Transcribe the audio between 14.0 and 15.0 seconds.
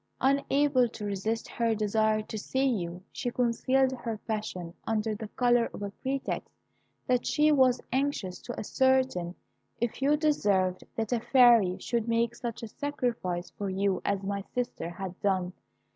as my sister